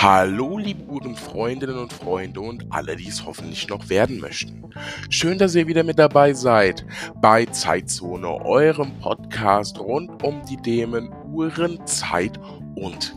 [0.00, 4.62] Hallo, liebe Uhrenfreundinnen und Freunde und alle, die es hoffentlich noch werden möchten.
[5.10, 6.86] Schön, dass ihr wieder mit dabei seid
[7.20, 12.57] bei Zeitzone, eurem Podcast rund um die Themen Uhren, Zeit und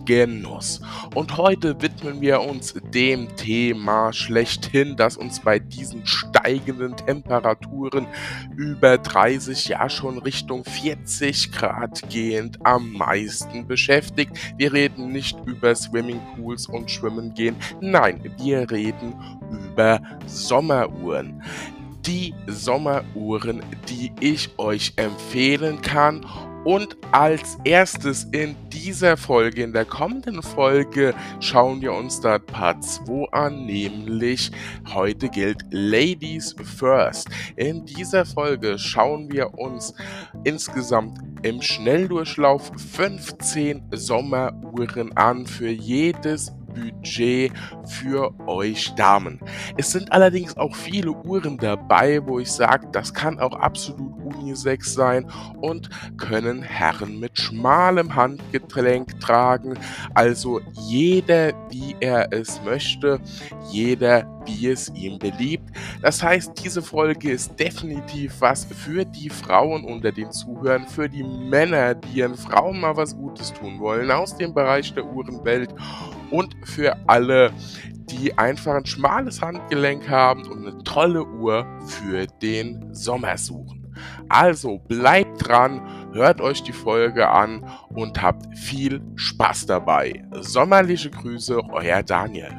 [0.05, 0.81] Genuss.
[1.15, 8.07] Und heute widmen wir uns dem Thema schlechthin, das uns bei diesen steigenden Temperaturen
[8.55, 14.31] über 30, ja schon Richtung 40 Grad gehend am meisten beschäftigt.
[14.57, 19.13] Wir reden nicht über Swimmingpools und Schwimmen gehen, nein, wir reden
[19.51, 21.41] über Sommeruhren
[22.05, 26.25] die Sommeruhren, die ich euch empfehlen kann
[26.63, 32.83] und als erstes in dieser Folge, in der kommenden Folge, schauen wir uns da Part
[32.83, 34.51] 2 an, nämlich
[34.93, 37.29] heute gilt Ladies First.
[37.55, 39.93] In dieser Folge schauen wir uns
[40.43, 47.51] insgesamt im Schnelldurchlauf 15 Sommeruhren an für jedes Budget
[47.87, 49.39] für euch Damen.
[49.77, 54.93] Es sind allerdings auch viele Uhren dabei, wo ich sage, das kann auch absolut Unisex
[54.93, 55.25] sein
[55.61, 59.77] und können Herren mit schmalem Handgelenk tragen.
[60.13, 63.19] Also jeder, wie er es möchte,
[63.71, 65.69] jeder, wie es ihm beliebt.
[66.01, 71.23] Das heißt, diese Folge ist definitiv was für die Frauen unter den Zuhörern, für die
[71.23, 75.73] Männer, die ihren Frauen mal was Gutes tun wollen aus dem Bereich der Uhrenwelt
[76.31, 77.51] und für alle,
[78.09, 83.93] die einfach ein schmales Handgelenk haben und eine tolle Uhr für den Sommer suchen.
[84.29, 85.81] Also bleibt dran,
[86.13, 90.23] hört euch die Folge an und habt viel Spaß dabei.
[90.39, 92.51] Sommerliche Grüße, euer Daniel.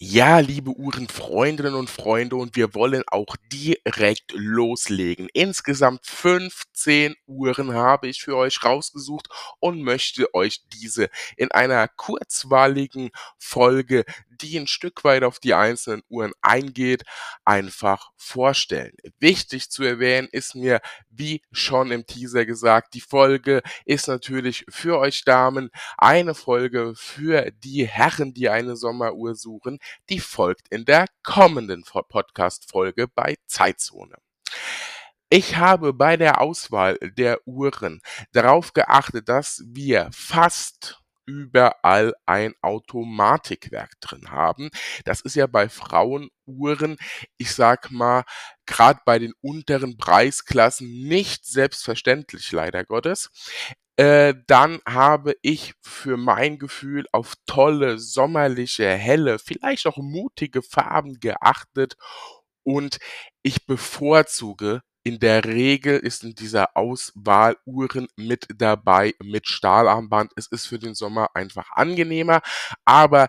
[0.00, 5.28] Ja, liebe Uhrenfreundinnen und Freunde, und wir wollen auch direkt loslegen.
[5.32, 9.28] Insgesamt 15 Uhren habe ich für euch rausgesucht
[9.58, 14.04] und möchte euch diese in einer kurzweiligen Folge
[14.40, 17.04] die ein Stück weit auf die einzelnen Uhren eingeht,
[17.44, 18.92] einfach vorstellen.
[19.18, 20.80] Wichtig zu erwähnen ist mir,
[21.10, 27.50] wie schon im Teaser gesagt, die Folge ist natürlich für euch Damen eine Folge für
[27.50, 29.78] die Herren, die eine Sommeruhr suchen.
[30.08, 34.16] Die folgt in der kommenden Podcast-Folge bei Zeitzone.
[35.28, 38.00] Ich habe bei der Auswahl der Uhren
[38.32, 44.70] darauf geachtet, dass wir fast überall ein Automatikwerk drin haben.
[45.04, 46.96] Das ist ja bei Frauenuhren,
[47.38, 48.24] ich sag mal,
[48.66, 53.30] gerade bei den unteren Preisklassen nicht selbstverständlich, leider Gottes.
[53.98, 61.18] Äh, dann habe ich für mein Gefühl auf tolle, sommerliche, helle, vielleicht auch mutige Farben
[61.18, 61.96] geachtet
[62.64, 62.98] und
[63.42, 70.32] ich bevorzuge in der Regel ist in dieser Auswahl Uhren mit dabei mit Stahlarmband.
[70.34, 72.40] Es ist für den Sommer einfach angenehmer,
[72.84, 73.28] aber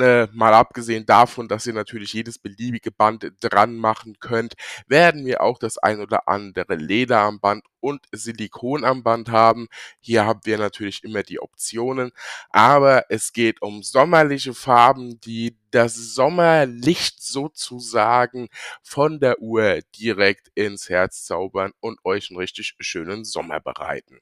[0.00, 4.54] äh, mal abgesehen davon, dass ihr natürlich jedes beliebige Band dran machen könnt,
[4.86, 9.68] werden wir auch das ein oder andere Lederarmband und Silikonarmband haben.
[10.00, 12.12] Hier haben wir natürlich immer die Optionen,
[12.48, 18.48] aber es geht um sommerliche Farben, die das Sommerlicht sozusagen
[18.82, 24.20] von der Uhr direkt ins Herz zaubern und euch einen richtig schönen Sommer bereiten.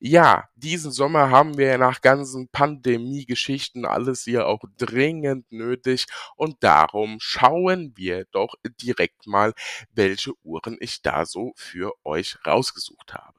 [0.00, 7.18] Ja, diesen Sommer haben wir nach ganzen Pandemie-Geschichten alles hier auch dringend nötig und darum
[7.20, 9.52] schauen wir doch direkt mal,
[9.92, 13.35] welche Uhren ich da so für euch rausgesucht habe.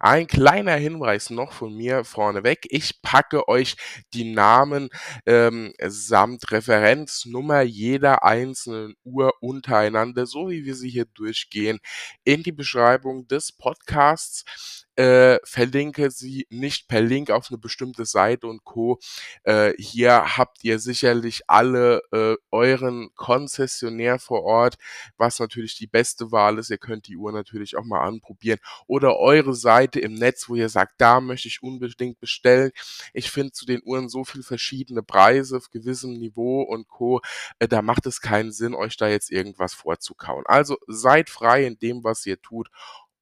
[0.00, 2.66] Ein kleiner Hinweis noch von mir vorneweg.
[2.70, 3.76] Ich packe euch
[4.14, 4.90] die Namen
[5.26, 11.78] ähm, samt Referenznummer jeder einzelnen Uhr untereinander, so wie wir sie hier durchgehen,
[12.24, 18.48] in die Beschreibung des Podcasts äh, verlinke sie nicht per Link auf eine bestimmte Seite
[18.48, 18.98] und Co.
[19.44, 24.76] Äh, hier habt ihr sicherlich alle äh, euren Konzessionär vor Ort,
[25.16, 26.70] was natürlich die beste Wahl ist.
[26.70, 28.58] Ihr könnt die Uhr natürlich auch mal anprobieren.
[28.88, 32.72] Oder eure Seite im Netz, wo ihr sagt, da möchte ich unbedingt bestellen.
[33.12, 37.20] Ich finde zu den Uhren so viel verschiedene Preise auf gewissem Niveau und Co.
[37.60, 40.44] Äh, da macht es keinen Sinn, euch da jetzt irgendwas vorzukauen.
[40.46, 42.68] Also seid frei in dem, was ihr tut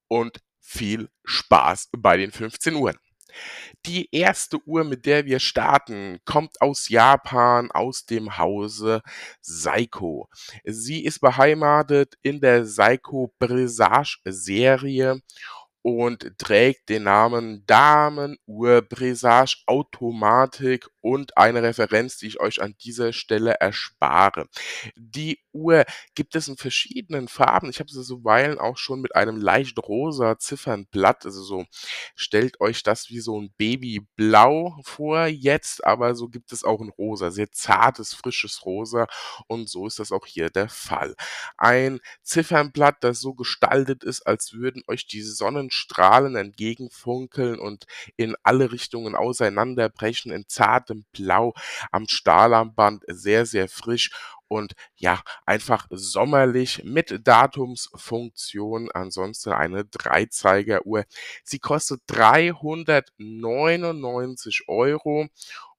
[0.08, 2.96] und viel Spaß bei den 15 Uhren.
[3.84, 9.02] Die erste Uhr, mit der wir starten, kommt aus Japan, aus dem Hause
[9.40, 10.28] Seiko.
[10.64, 15.20] Sie ist beheimatet in der Seiko Bresage Serie
[15.82, 23.12] und trägt den Namen Damenuhr Bresage Automatik und eine Referenz, die ich euch an dieser
[23.12, 24.48] Stelle erspare.
[24.96, 25.84] Die Uhr
[26.16, 27.70] gibt es in verschiedenen Farben.
[27.70, 31.64] Ich habe sie zuweilen auch schon mit einem leicht rosa Ziffernblatt, also so
[32.16, 36.88] stellt euch das wie so ein Babyblau vor jetzt, aber so gibt es auch in
[36.88, 39.06] rosa, sehr zartes, frisches Rosa
[39.46, 41.14] und so ist das auch hier der Fall.
[41.56, 47.86] Ein Ziffernblatt, das so gestaltet ist, als würden euch die Sonnenstrahlen entgegenfunkeln und
[48.16, 50.48] in alle Richtungen auseinanderbrechen in
[50.96, 51.54] zartem Blau
[51.90, 54.10] am Stahlarmband, sehr, sehr frisch
[54.48, 58.90] und ja, einfach sommerlich mit Datumsfunktion.
[58.92, 61.04] Ansonsten eine Dreizeigeruhr.
[61.44, 65.26] Sie kostet 399 Euro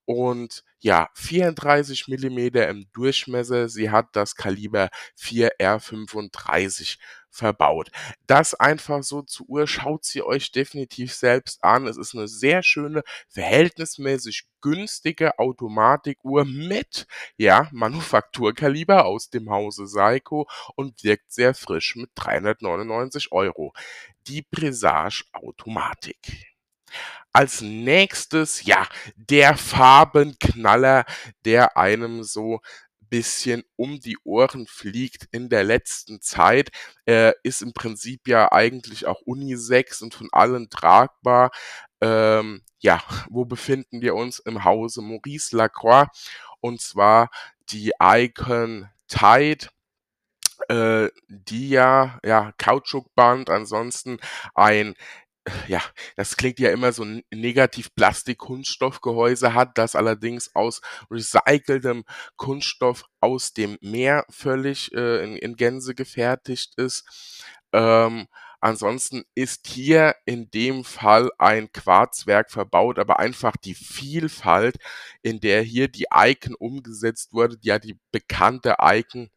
[0.07, 3.67] und ja, 34 Millimeter im Durchmesser.
[3.67, 4.89] Sie hat das Kaliber
[5.19, 6.97] 4R35
[7.29, 7.89] verbaut.
[8.25, 9.67] Das einfach so zur Uhr.
[9.67, 11.87] Schaut sie euch definitiv selbst an.
[11.87, 17.05] Es ist eine sehr schöne, verhältnismäßig günstige Automatikuhr mit,
[17.35, 23.73] ja, Manufakturkaliber aus dem Hause Seiko und wirkt sehr frisch mit 399 Euro.
[24.27, 26.56] Die Presage Automatik.
[27.33, 31.05] Als nächstes, ja, der Farbenknaller,
[31.45, 32.61] der einem so
[33.09, 36.71] bisschen um die Ohren fliegt in der letzten Zeit.
[37.05, 41.51] Er ist im Prinzip ja eigentlich auch Unisex und von allen tragbar.
[42.01, 44.39] Ähm, ja, wo befinden wir uns?
[44.39, 46.07] Im Hause Maurice Lacroix
[46.59, 47.29] und zwar
[47.69, 49.67] die Icon Tide
[50.69, 54.19] äh, die ja, ja, Kautschukband, ansonsten
[54.53, 54.95] ein
[55.67, 55.81] ja,
[56.15, 62.03] das klingt ja immer so negativ Plastik-Kunststoffgehäuse hat, das allerdings aus recyceltem
[62.35, 67.43] Kunststoff aus dem Meer völlig äh, in, in Gänze gefertigt ist.
[67.73, 68.27] Ähm,
[68.61, 74.77] ansonsten ist hier in dem Fall ein Quarzwerk verbaut, aber einfach die Vielfalt,
[75.21, 79.29] in der hier die Icon umgesetzt wurde, ja die bekannte Icon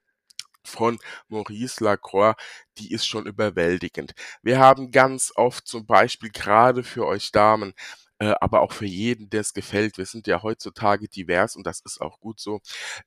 [0.65, 0.99] von
[1.29, 2.35] Maurice Lacroix,
[2.79, 4.13] die ist schon überwältigend.
[4.43, 7.75] Wir haben ganz oft zum Beispiel gerade für euch Damen,
[8.19, 11.81] äh, aber auch für jeden, der es gefällt, wir sind ja heutzutage divers und das
[11.81, 12.61] ist auch gut so.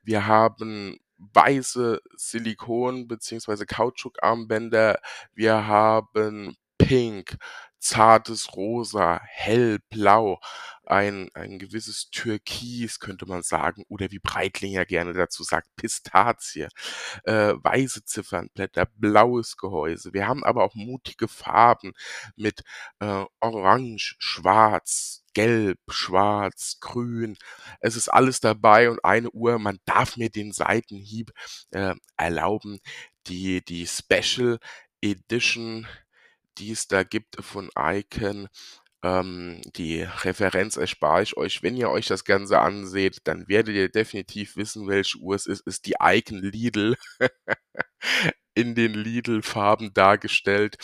[0.03, 3.65] Wir haben weiße Silikon- bzw.
[3.65, 4.99] Kautschukarmbänder,
[5.33, 7.37] wir haben Pink,
[7.79, 10.39] zartes Rosa, hellblau,
[10.85, 16.67] ein, ein gewisses Türkis, könnte man sagen, oder wie Breitlinger gerne dazu sagt, Pistazie,
[17.23, 20.13] äh, weiße Ziffernblätter, blaues Gehäuse.
[20.13, 21.93] Wir haben aber auch mutige Farben
[22.35, 22.63] mit
[22.99, 27.37] äh, Orange, Schwarz, Gelb, Schwarz, Grün.
[27.79, 31.31] Es ist alles dabei und eine Uhr, man darf mir den Seitenhieb
[31.71, 32.79] äh, erlauben.
[33.27, 34.59] Die, die Special
[35.01, 35.87] Edition,
[36.57, 38.47] die es da gibt von Icon,
[39.03, 41.61] ähm, die Referenz erspare ich euch.
[41.61, 45.67] Wenn ihr euch das Ganze anseht, dann werdet ihr definitiv wissen, welche Uhr es ist.
[45.67, 46.95] Ist die Icon Lidl
[48.55, 50.77] in den Lidl-Farben dargestellt.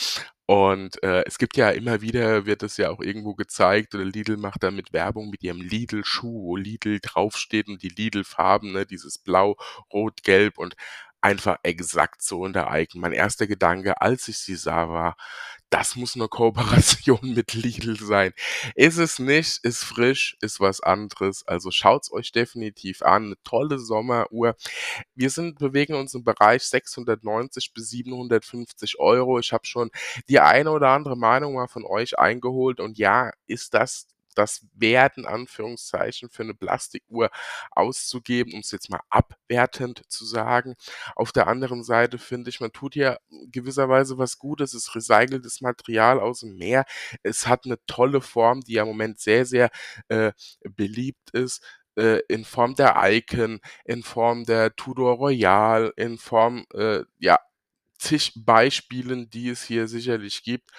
[0.46, 4.36] Und äh, es gibt ja immer wieder, wird es ja auch irgendwo gezeigt, oder Lidl
[4.38, 9.58] macht damit Werbung mit ihrem Lidl-Schuh, wo Lidl draufsteht und die Lidl-Farben, ne, dieses Blau,
[9.94, 10.76] Rot, Gelb und
[11.22, 13.02] einfach exakt so in der Icon.
[13.02, 15.16] Mein erster Gedanke, als ich sie sah, war,
[15.70, 18.34] das muss eine Kooperation mit Lidl sein.
[18.76, 21.48] Ist es nicht, ist frisch, ist was anderes.
[21.48, 23.26] Also schaut's euch definitiv an.
[23.26, 24.56] Eine tolle Sommeruhr.
[25.16, 29.40] Wir sind, bewegen uns im Bereich 690 bis 750 Euro.
[29.40, 29.92] Ich habe schon
[30.28, 35.18] die eine oder andere Meinung mal von euch eingeholt und ja, ist das das Wert
[35.18, 37.30] in Anführungszeichen für eine Plastikuhr
[37.72, 40.76] auszugeben, um es jetzt mal abwertend zu sagen.
[41.16, 43.20] Auf der anderen Seite finde ich, man tut hier
[43.52, 44.74] gewisserweise was Gutes.
[44.74, 46.86] Es ist recyceltes Material aus dem Meer.
[47.24, 49.70] Es hat eine tolle Form, die ja im Moment sehr, sehr
[50.08, 50.32] äh,
[50.64, 51.64] beliebt ist
[52.00, 57.40] äh, in Form der Icon, in Form der Tudor Royal, in Form, äh, ja,
[57.98, 60.72] zig Beispielen, die es hier sicherlich gibt.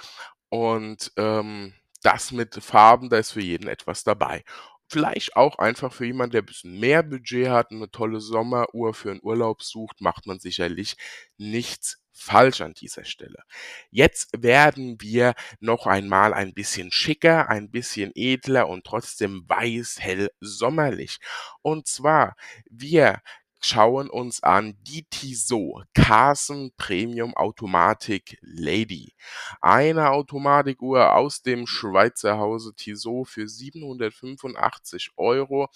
[0.48, 4.44] Und ähm, das mit Farben, da ist für jeden etwas dabei.
[4.88, 8.92] Vielleicht auch einfach für jemanden, der ein bisschen mehr Budget hat und eine tolle Sommeruhr
[8.92, 10.96] für einen Urlaub sucht, macht man sicherlich
[11.36, 13.42] nichts falsch an dieser Stelle.
[13.90, 20.30] Jetzt werden wir noch einmal ein bisschen schicker, ein bisschen edler und trotzdem weiß, hell,
[20.40, 21.18] sommerlich.
[21.62, 22.34] Und zwar,
[22.68, 23.20] wir
[23.60, 29.14] schauen uns an die Tissot Carson Premium Automatic Lady.
[29.60, 35.68] Eine Automatikuhr aus dem Schweizer Hause Tissot für 785 Euro.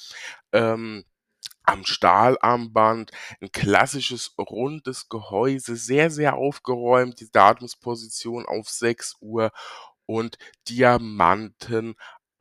[0.52, 1.04] Ähm,
[1.66, 3.10] am Stahlarmband,
[3.40, 9.50] ein klassisches rundes Gehäuse, sehr, sehr aufgeräumt, die Datumsposition auf 6 Uhr
[10.06, 10.36] und
[10.68, 11.94] Diamanten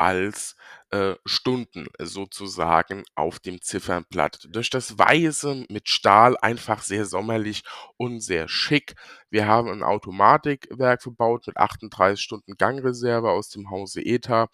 [0.03, 0.55] als,
[0.91, 4.47] äh, Stunden sozusagen auf dem Ziffernblatt.
[4.51, 7.63] Durch das Weiße mit Stahl einfach sehr sommerlich
[7.97, 8.95] und sehr schick.
[9.29, 14.49] Wir haben 'n Automatikwerk verbaut mit 38 Stunden Gangreserve aus dem Hause ETA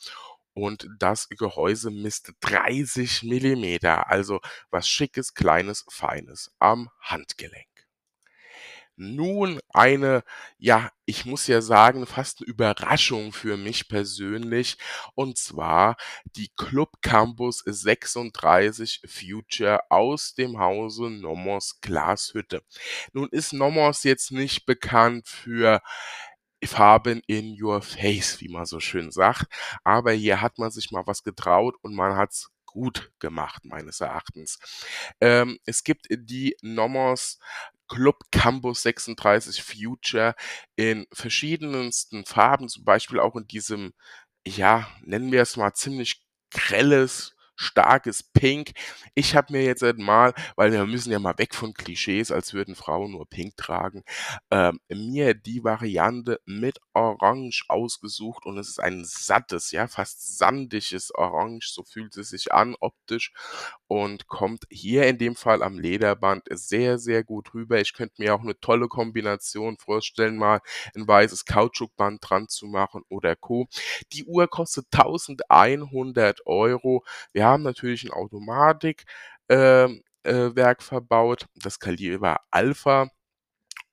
[0.54, 4.40] und das Gehäuse misst 30 Millimeter, also
[4.72, 7.69] was Schickes, Kleines, Feines am Handgelenk.
[9.02, 10.24] Nun eine,
[10.58, 14.78] ja, ich muss ja sagen, fast 'ne Überraschung für mich persönlich,
[15.16, 15.96] und zwar
[16.36, 22.62] die Club Campus 36 Future aus dem Hause Nommos Glashütte.
[23.14, 25.82] Nun ist Nommos jetzt nicht bekannt für
[26.66, 29.46] Farben in your face, wie man so schön sagt,
[29.86, 34.60] aber hier hat man sich mal was getraut und man hat's gut gemacht meines Erachtens.
[35.22, 37.40] Ähm, es gibt die Nommos
[37.90, 40.36] Club Campus 36 Future
[40.76, 43.94] in verschiedensten Farben, zum Beispiel auch in diesem,
[44.48, 48.72] ja, nennen wir es mal ziemlich grelles, starkes Pink.
[49.16, 52.76] Ich habe mir jetzt mal weil wir müssen ja mal weg von Klischees, als würden
[52.76, 54.04] Frauen nur pink tragen,
[54.52, 61.14] ähm, mir die Variante mit Orange ausgesucht und es ist ein sattes, ja, fast sandiges
[61.16, 63.32] Orange, so fühlt es sich an optisch
[63.88, 67.80] und kommt hier in dem Fall am Lederband sehr, sehr gut rüber.
[67.82, 70.62] Ich könnte mir auch 'ne tolle Kombination vorstellen, mal
[70.96, 73.68] 'n weißes Kautschukband dran zu machen oder Co.
[74.14, 77.04] Die Uhr kostet 1.100 €.
[77.34, 79.06] Wir haben natürlich 'n Automatik
[79.50, 83.10] ähm, äh, verbaut, das Kaliber Alpha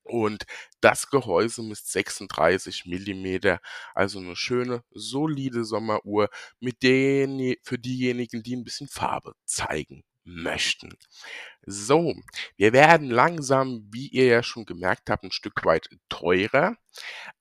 [0.03, 0.45] und
[0.81, 3.59] das Gehäuse misst 36 Millimeter,
[3.95, 6.29] also 'ne schöne, solide Sommeruhr,
[6.61, 10.91] mit den für diejenigen, die 'n bisschen Farbe zeigen möchten.
[11.69, 12.15] So,
[12.55, 16.77] wir werden langsam, wie ihr ja schon gemerkt habt, 'n Stück weit teurer,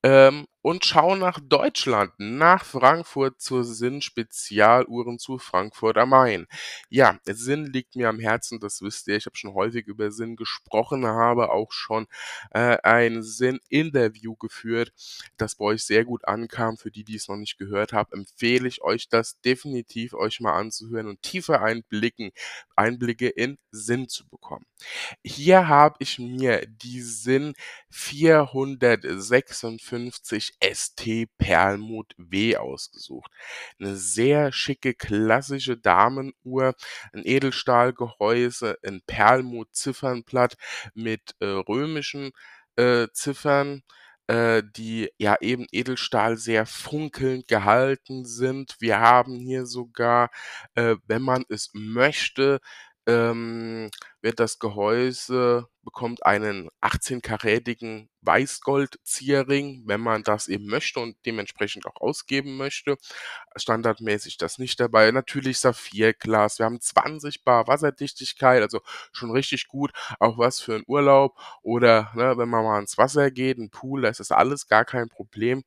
[0.03, 6.47] ähm, und schauen nach Deutschland, nach Frankfurt zur Sinn Spezialuhren zu Frankfurt am Main.
[6.91, 9.17] Ja, Sinn liegt mir am Herzen, das wisst ihr.
[9.17, 12.07] Ich habe schon häufig über Sinn gesprochen, habe auch schon,
[12.51, 14.93] äh, ein Sinn-Interview geführt,
[15.37, 16.77] das bei euch sehr gut ankam.
[16.79, 20.55] Für die, die es noch nicht gehört haben, empfehle ich euch das definitiv, euch mal
[20.59, 22.33] anzuhören und tiefer einblicken
[22.77, 24.67] Einblicke in Sinn zu bekommen.
[25.25, 27.55] Hier habe ich mir die Sinn
[27.91, 33.31] 456 ST Perlmutt W ausgesucht.
[33.79, 36.75] 'Ne sehr schicke klassische Damenuhr,
[37.13, 40.57] 'n Edelstahlgehäuse, 'n Perlmutt-Ziffernblatt
[40.95, 42.31] mit, äh, römischen,
[42.77, 43.83] äh, Ziffern,
[44.29, 48.77] äh, die ja eben Edelstahl sehr funkelnd gehalten sind.
[48.81, 50.31] Wir haben hier sogar,
[50.75, 52.61] äh, wenn man es möchte,
[53.07, 53.91] ähm,
[54.23, 62.01] wird das Gehäuse bekommt einen 18-karätigen Weiß-Gold-Zierring, wenn man das eben möchte und dementsprechend auch
[62.01, 62.97] ausgeben möchte.
[63.57, 65.11] Standardmäßig das nicht dabei.
[65.13, 66.59] Natürlich Saphirglas.
[66.59, 68.81] Wir haben 20 bar Wasserdichtigkeit, also
[69.13, 73.31] schon richtig gut, auch was für 'n Urlaub oder, ne, wenn man mal ins Wasser
[73.31, 75.65] geht, 'n Pool, da ist das alles gar kein Problem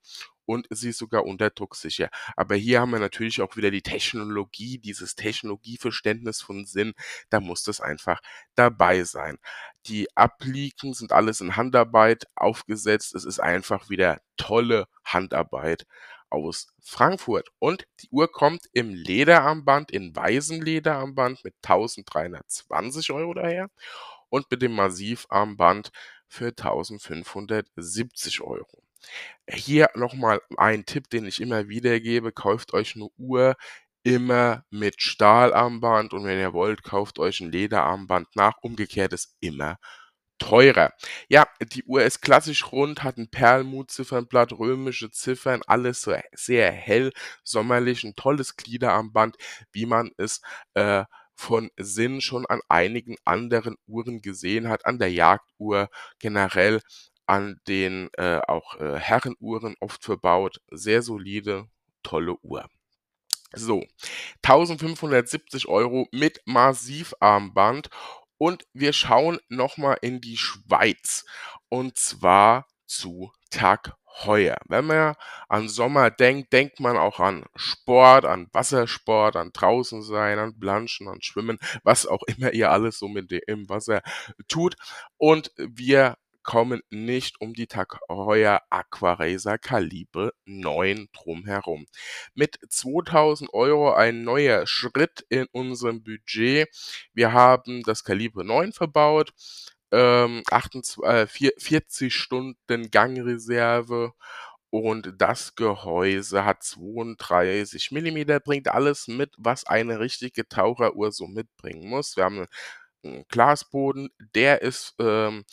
[0.49, 2.09] und sie ist sogar unterdrucksicher.
[2.35, 6.93] Aber hier haben wir natürlich auch wieder die Technologie, dieses Technologieverständnis von Sinn,
[7.29, 8.19] da muss das einfach
[8.55, 9.37] dabei sein.
[9.85, 13.13] Die Appliken sind alles in Handarbeit aufgesetzt.
[13.15, 15.85] Es ist einfach wieder tolle Handarbeit
[16.31, 23.69] aus Frankfurt und die Uhr kommt im Lederarmband, in weißem Lederarmband mit 1.320 € daher
[24.29, 25.91] und mit dem Massivarmband
[26.27, 28.88] für 1.570 €.
[29.47, 33.55] Hier noch mal ein Tipp, den ich immer wieder gebe: Kauft euch 'ne Uhr
[34.03, 38.53] immer mit Stahlarmband und wenn ihr wollt, kauft euch 'n Lederarmband nach.
[38.61, 39.77] Umgekehrt ist immer
[40.39, 40.93] teurer.
[41.29, 47.11] Ja, die Uhr ist klassisch rund, hat 'n Perlmutt-Ziffernblatt, römische Ziffern, alles so sehr hell,
[47.43, 49.37] sommerlich, 'n tolles Gliederarmband,
[49.73, 50.41] wie man es,
[50.75, 55.89] äh, von Sinn schon an einigen anderen Uhren gesehen hat, an der Jagduhr,
[56.19, 56.81] generell
[57.29, 60.61] an den, äh, auch, äh, Herrenuhren oft verbaut.
[60.71, 61.67] Sehr solide,
[62.03, 62.67] tolle Uhr.
[63.53, 63.83] So,
[64.41, 67.89] 1.570 € mit Massivarmband
[68.37, 71.25] und wir schauen noch mal in die Schweiz
[71.69, 73.93] und zwar zu TAG
[74.25, 74.57] Heuer.
[74.67, 75.15] Wenn man
[75.47, 81.07] an Sommer denkt, denkt man auch an Sport, an Wassersport, an draußen sein, an Planschen,
[81.07, 84.01] an Schwimmen, was auch immer ihr alles so mit de im Wasser
[84.47, 84.75] tut.
[85.17, 87.67] Und wir kommen nicht um die
[88.09, 91.85] Heuer Aquaracer Kaliber 9 drum herum.
[92.33, 96.69] Mit 2.000 € ein neuer Schritt in unserem Budget.
[97.13, 99.33] Wir haben das Kaliber 9 verbaut,
[99.91, 104.13] ähm, achtundzw äh, vier 40 Stunden Gangreserve
[104.71, 111.89] und das Gehäuse hat 32 Millimeter, bringt alles mit, was eine richtige Taucheruhr so mitbringen
[111.89, 112.15] muss.
[112.17, 112.45] Wir haben
[113.03, 115.45] 'n Glasboden, der ist, ähm,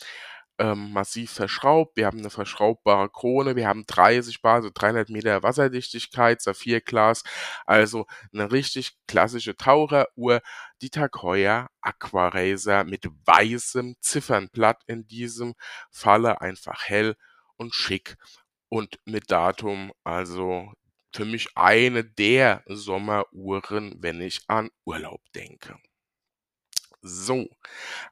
[0.59, 1.97] ähm, massiv verschraubt.
[1.97, 7.25] Wir haben 'ne verschraubbare Krone, wir haben 30 bar, also 300 Meter Wasserdichtigkeit, Saphirglas,
[7.67, 10.41] also 'ne richtig klassische Taucheruhr,
[10.83, 15.55] die Tag Heuer Aquaracer mit weißem Ziffernblatt in diesem
[15.91, 17.17] Falle, einfach hell
[17.57, 18.17] und schick
[18.69, 20.73] und mit Datum, also
[21.15, 25.77] für mich eine der Sommeruhren, wenn ich an Urlaub denke.
[27.09, 27.49] So,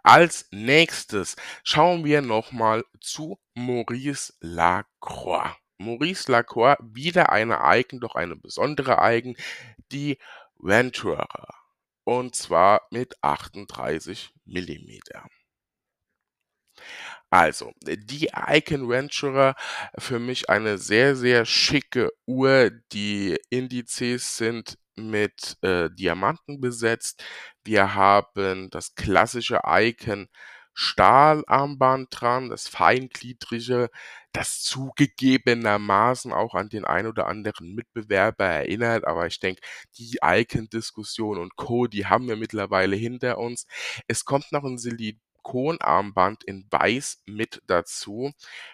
[0.05, 1.35] als Nächstes
[1.65, 5.57] schauen wir noch mal zu Maurice Lacroix.
[5.79, 9.37] Maurice Lacroix, wieder eine Icon, doch eine besondere Icon,
[9.91, 10.19] die
[10.59, 11.49] Venturer
[12.05, 15.27] und zwar mit 38 Millimeter.
[17.31, 19.57] Also, die Icon Venturer,
[19.99, 22.71] für mich eine sehr, sehr schicke Uhr.
[22.93, 27.25] Die Indizes sind mit, äh, Diamanten besetzt.
[27.65, 30.29] Wir haben das klassische Icon
[30.77, 33.91] Stahlarmband dran, das feingliedrige,
[34.33, 39.61] das zugegebenermaßen auch an den ein oder anderen Mitbewerber erinnert, aber ich denke,
[39.99, 43.67] die Icon-Diskussion und Co., die haben wir mittlerweile hinter uns.
[44.09, 48.33] Es kommt noch 'n Silikonarmband in Weiß mit dazu,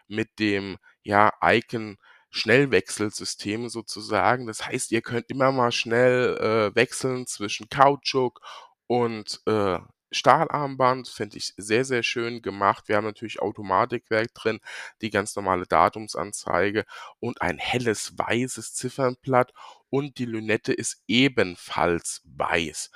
[0.08, 1.98] mit dem, ja, Icon
[2.30, 4.46] Schnellwechselsystem sozusagen.
[4.46, 8.40] Das heißt, ihr könnt immer mal schnell, äh, wechseln zwischen Kautschuk
[8.87, 9.78] und, äh,
[10.12, 11.08] Stahlarmband.
[11.08, 12.88] Finde ich sehr, sehr schön gemacht.
[12.88, 14.60] Wir haben natürlich Automatikwerk drin,
[15.02, 16.84] die ganz normale Datumsanzeige
[17.20, 19.52] und ein helles weißes Ziffernblatt
[19.88, 22.90] und die Lünette ist ebenfalls weiß.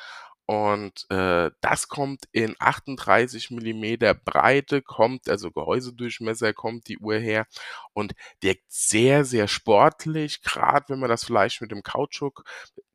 [0.47, 7.47] Und, äh, das kommt in 38 Millimeter Breite, kommt also Gehäusedurchmesser kommt die Uhr her
[7.95, 12.45] und wirkt sehr, sehr sportlich, grad wenn man das vielleicht mit dem Kautschuk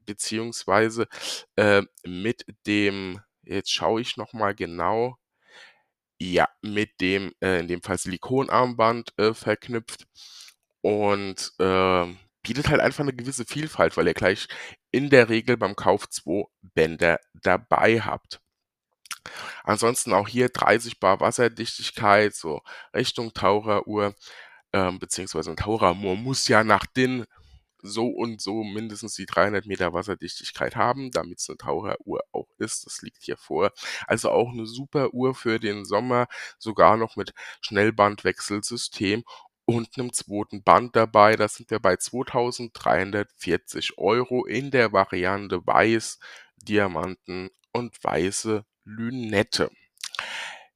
[0.06, 1.08] beziehungsweise,
[1.56, 5.18] äh, mit dem jetzt schaue ich noch mal genau
[6.22, 10.06] ja, mit dem, äh, in dem Fall Silikonarmband, äh, verknüpft.
[10.82, 12.18] Und, ähm,
[12.50, 14.48] bietet halt einfach 'ne gewisse Vielfalt, weil ihr gleich
[14.92, 18.40] in der Regel beim Kauf 2 Bänder dabei habt.
[19.66, 22.62] Ansonsten auch hier 30 bar Wasserdichtigkeit, so
[22.96, 24.16] Richtung Taucheruhr,
[24.74, 27.26] ähm, beziehungsweise 'n Taucher mu muss ja nach DIN
[27.84, 32.86] so und so mindestens die 300 Meter Wasserdichtigkeit haben, damit's 'ne Taucheruhr auch ist.
[32.88, 33.72] Das liegt hier vor.
[34.08, 36.28] Also auch 'ne super Uhr für den Sommer,
[36.60, 39.24] sogar noch mit Schnellbandwechselsystem
[39.70, 40.64] und 'nem 2.
[40.64, 41.36] Band dabei.
[41.36, 46.20] Da sind wir bei 2.340 € in der Variante Weiß,
[46.58, 49.70] Diamanten und weiße Lünette.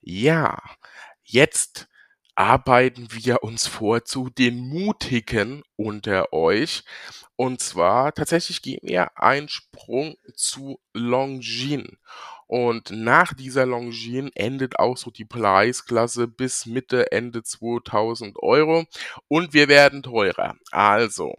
[0.02, 0.60] Ja,
[1.24, 1.88] jetzt
[2.36, 6.84] arbeiten wir uns vor zu den Mutigen unter euch.
[7.38, 11.98] Und zwar tatsächlich gehen wir einen Sprung zu Longines.
[12.56, 18.86] Und nach dieser Longines endet auch so die Preisklasse bis Mitte, Ende 2.000 €
[19.28, 20.54] und wir werden teurer.
[20.72, 21.34] Also,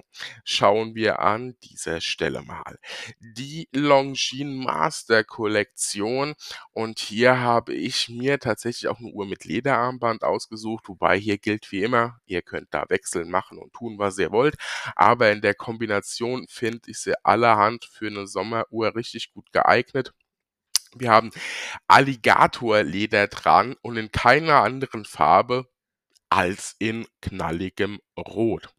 [0.45, 2.81] schauen wir an dieser Stelle mal
[3.21, 6.35] die Longines Master Kollektion
[6.73, 11.71] und hier habe ich mir tatsächlich auch 'ne Uhr mit Lederarmband ausgesucht, wobei hier gilt
[11.71, 14.57] wie immer, ihr könnt da wechseln, machen und tun, was ihr wollt.
[14.97, 20.13] Aber in der Kombination finde ich sie allerhand für 'ne Sommeruhr richtig gut geeignet.
[20.97, 21.31] Wir haben
[21.89, 25.67] Alligatorleder dran und in keiner anderen Farbe
[26.31, 28.71] als in knalligem Rot.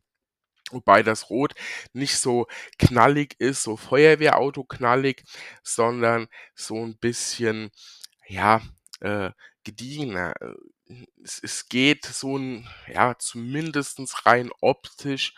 [0.71, 1.53] Wobei das Rot
[1.93, 2.47] nicht so
[2.79, 5.23] knallig ist, so Feuerwehrauto-knallig,
[5.63, 7.71] sondern so 'n bisschen,
[8.27, 8.61] ja,
[9.01, 9.31] äh,
[9.65, 10.33] gediegener.
[11.23, 15.33] Es es geht so 'n ja, zumindestens rein optisch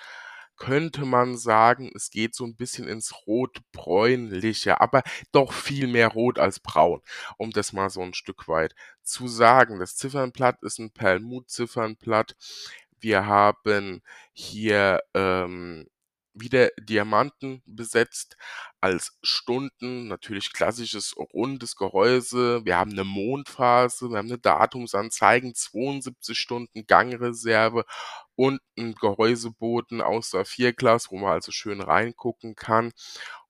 [0.57, 6.39] könnte man sagen, es geht so 'n bisschen ins Rot-Bräunliche, aber doch viel mehr rot
[6.39, 7.01] als braun,
[7.37, 9.79] um das mal so 'n Stück weit zu sagen.
[9.79, 12.35] Das Ziffernblatt ist 'n Perlmutt-Ziffernblatt.
[12.99, 14.01] Wir haben
[14.33, 15.87] hier, ähm,
[16.39, 18.37] wieder Diamanten besetzt
[18.81, 22.65] als Stunden, natürlich klassisches rundes Gehäuse.
[22.65, 27.85] Wir haben 'ne Mondphase, wir haben 'ne Datumsanzeigen, 72 Stunden Gangreserve
[28.35, 32.93] und 'n Gehäuseboden aus Saphirglas, wo man also schön reingucken kann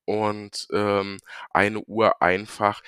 [0.05, 1.19] und, ähm,
[1.51, 2.81] eine Uhr einfach,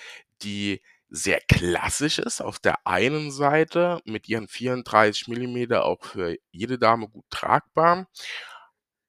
[0.44, 6.78] die sehr klassisch ist auf der einen Seite mit ihren 34 Millimeter auch für jede
[6.80, 8.08] Dame gut tragbar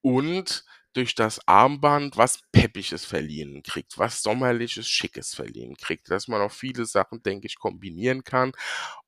[0.05, 6.41] und durch das Armband was Peppiges verliehen kriegt, was Sommerliches, Schickes verliehen kriegt, dass man
[6.43, 8.53] auch viele Sachen, denke ich, kombinieren kann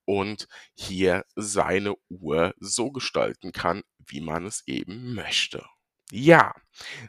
[0.05, 5.65] und hier seine Uhr so gestalten kann, wie man es eben möchte.
[6.15, 6.53] Ja,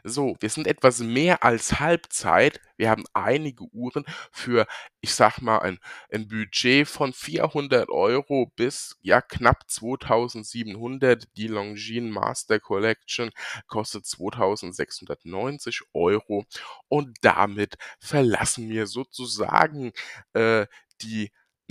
[0.02, 2.58] so, wir sind etwas mehr als Halbzeit.
[2.78, 4.66] Wir haben einige Uhren für,
[5.02, 5.78] ich sag mal, ein,
[6.10, 11.24] ein Budget von 400 Euro bis ja knapp 2700.
[11.36, 13.30] Die Longines Master Collection
[13.66, 16.46] kostet 2690 Euro
[16.88, 19.92] und damit verlassen wir sozusagen
[20.32, 20.66] äh,
[21.02, 21.30] die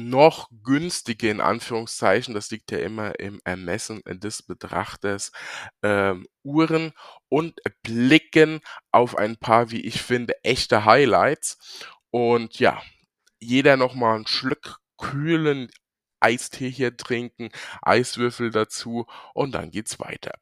[0.10, 5.32] noch günstige in Anführungszeichen, das liegt ja immer im Ermessen des Betrachters,
[5.84, 6.94] ähm, Uhren
[7.30, 8.62] und blicken
[8.92, 11.58] auf ein paar, wie ich finde, echte Highlights.
[12.12, 12.82] Und ja,
[13.40, 15.70] jeder noch mal 'n Schluck kühlen
[16.22, 17.50] Eistee hier trinken,
[17.84, 20.34] Eiswürfel dazu und dann geht's weiter.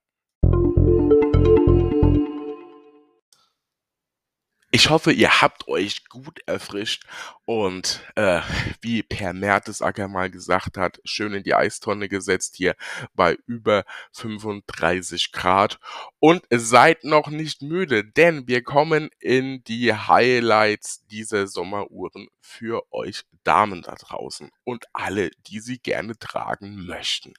[4.74, 7.04] Ich hoffe, ihr habt euch gut erfrischt
[7.44, 8.40] und, äh,
[8.80, 12.78] wie Per Mertesacker mal gesagt hat, schön in die Eistonne gesetzt hier
[13.14, 15.78] bei über 35 Grad
[16.20, 23.24] und seid noch nicht müde, denn wir kommen in die Highlights dieser Sommeruhren für euch
[23.44, 27.34] Damen da draußen und alle, die sie gerne tragen möchten.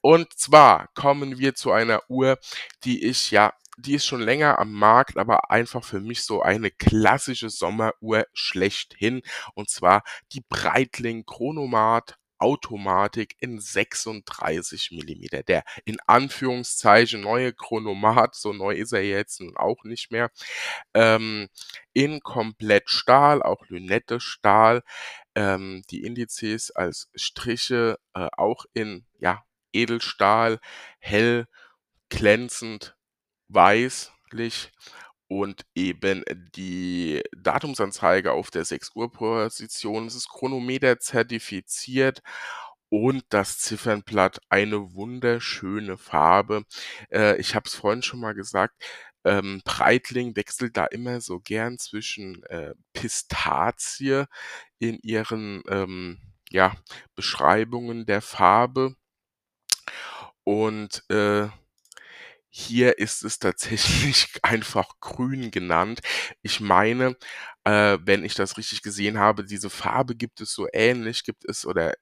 [0.00, 2.38] Und zwar kommen wir zu einer Uhr,
[2.82, 6.70] die ich ja die ist schon länger am Markt, aber einfach für mich so eine
[6.70, 9.22] klassische Sommeruhr schlechthin.
[9.54, 15.42] Und zwar die Breitling Chronomat Automatik in 36 Millimeter.
[15.42, 20.30] Der in Anführungszeichen neue Chronomat, so neu ist er jetzt nun auch nicht mehr,
[20.94, 21.48] ähm,
[21.92, 24.82] in komplett Stahl, auch Lünette Stahl,
[25.34, 30.58] ähm, die Indizes als Striche, äh, auch in, ja, Edelstahl,
[30.98, 31.46] hell,
[32.08, 32.96] glänzend
[33.52, 34.70] weißlich
[35.28, 36.24] und eben
[36.56, 40.06] die Datumsanzeige auf der 6 Uhr Position.
[40.06, 42.20] Es ist Chronometer zertifiziert
[42.88, 46.64] und das Ziffernblatt eine wunderschöne Farbe.
[47.12, 48.74] Äh, ich habe es vorhin schon mal gesagt,
[49.24, 54.24] ähm, Breitling wechselt da immer so gern zwischen äh, Pistazie
[54.78, 56.18] in ihren ähm,
[56.50, 56.74] ja,
[57.14, 58.96] Beschreibungen der Farbe
[60.44, 61.48] und äh,
[62.50, 66.00] hier ist es tatsächlich einfach grün genannt.
[66.42, 67.16] Ich meine,
[67.64, 71.64] äh, wenn ich das richtig gesehen habe, diese Farbe gibt es so ähnlich, gibt es
[71.64, 71.94] oder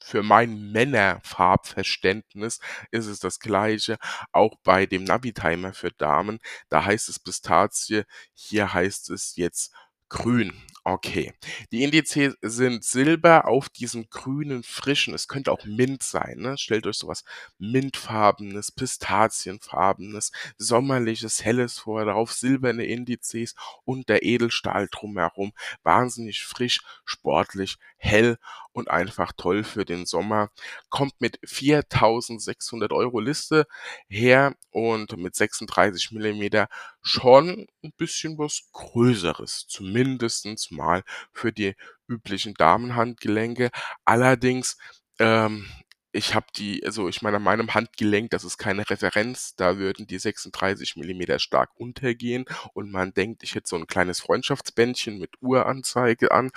[0.00, 3.98] für mein Männerfarbverständnis ist es das Gleiche,
[4.32, 6.38] auch bei dem Navitimer für Damen.
[6.68, 9.72] Da heißt es Pistazie, hier heißt es jetzt
[10.08, 10.54] grün.
[10.90, 11.34] Okay.
[11.70, 16.56] Die Indizes sind Silber auf diesem grünen, frischen es könnte auch Mint sein, ne?
[16.56, 17.24] Stellt euch so was
[17.58, 25.52] Mintfarbenes, Pistazienfarbenes, sommerliches, helles vor, darauf silberne Indizes und der Edelstahl drumherum.
[25.82, 28.38] Wahnsinnig frisch, sportlich, hell
[28.72, 30.50] und einfach toll für den Sommer.
[30.88, 33.66] Kommt mit 4.600 Euro Liste
[34.08, 36.68] her und mit 36 Millimeter
[37.02, 41.76] schon ein bisschen was Größeres, zumindestens mal für die
[42.08, 43.70] üblichen Damenhandgelenke.
[44.06, 44.78] Allerdings,
[45.20, 45.66] ähm,
[46.12, 50.06] ich habe die also ich meine, an meinem Handgelenk, das ist keine Referenz, da würden
[50.06, 55.30] die 36 Millimeter stark untergehen und man denkt, ich hätte so ein kleines Freundschaftsbändchen mit
[55.42, 56.50] Uhranzeige an,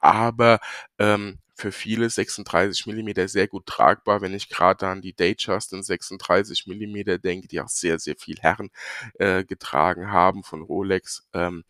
[0.00, 0.60] aber,
[0.98, 5.82] ähm, für viele 36 Millimeter sehr gut tragbar, wenn ich gerade an die Datejust in
[5.82, 8.70] 36 Millimeter denke, die auch sehr, sehr viel Herren
[9.18, 11.64] äh, getragen haben von Rolex, ähm,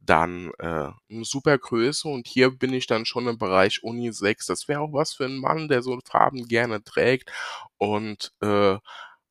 [0.00, 4.46] dann äh, 'ne super Größe und hier bin ich dann schon im Bereich Unisex.
[4.46, 7.30] Das wäre auch was für einen Mann, der so Farben gerne trägt
[7.78, 8.78] und, äh,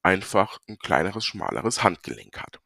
[0.04, 2.60] einfach ein kleineres, schmaleres Handgelenk hat.